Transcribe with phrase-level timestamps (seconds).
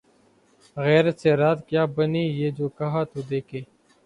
[0.77, 3.61] ’’غیر سے رات کیا بنی ‘‘یہ جو کہا‘ تو دیکھیے